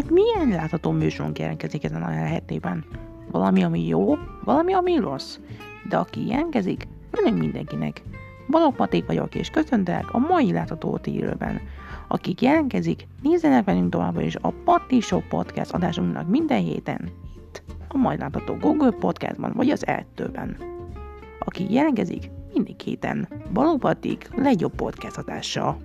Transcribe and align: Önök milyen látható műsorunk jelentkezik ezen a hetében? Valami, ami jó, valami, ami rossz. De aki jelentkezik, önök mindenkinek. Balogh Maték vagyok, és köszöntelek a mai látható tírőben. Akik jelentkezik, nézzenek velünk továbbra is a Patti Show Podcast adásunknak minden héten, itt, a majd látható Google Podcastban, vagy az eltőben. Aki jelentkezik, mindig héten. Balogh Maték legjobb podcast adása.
Önök 0.00 0.12
milyen 0.12 0.48
látható 0.48 0.90
műsorunk 0.90 1.38
jelentkezik 1.38 1.84
ezen 1.84 2.02
a 2.02 2.08
hetében? 2.08 2.84
Valami, 3.30 3.62
ami 3.62 3.86
jó, 3.86 4.14
valami, 4.44 4.72
ami 4.72 4.96
rossz. 4.96 5.38
De 5.88 5.96
aki 5.96 6.26
jelentkezik, 6.26 6.88
önök 7.10 7.38
mindenkinek. 7.38 8.02
Balogh 8.48 8.78
Maték 8.78 9.06
vagyok, 9.06 9.34
és 9.34 9.50
köszöntelek 9.50 10.14
a 10.14 10.18
mai 10.18 10.52
látható 10.52 10.98
tírőben. 10.98 11.60
Akik 12.08 12.40
jelentkezik, 12.40 13.06
nézzenek 13.22 13.64
velünk 13.64 13.90
továbbra 13.90 14.22
is 14.22 14.36
a 14.40 14.52
Patti 14.64 15.00
Show 15.00 15.20
Podcast 15.28 15.72
adásunknak 15.72 16.28
minden 16.28 16.62
héten, 16.62 17.10
itt, 17.36 17.62
a 17.88 17.96
majd 17.96 18.18
látható 18.18 18.54
Google 18.54 18.90
Podcastban, 18.90 19.52
vagy 19.54 19.70
az 19.70 19.86
eltőben. 19.86 20.56
Aki 21.38 21.72
jelentkezik, 21.72 22.30
mindig 22.54 22.80
héten. 22.80 23.28
Balogh 23.52 23.82
Maték 23.82 24.28
legjobb 24.34 24.74
podcast 24.74 25.18
adása. 25.18 25.76